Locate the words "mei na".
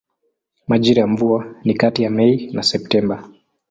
2.09-2.63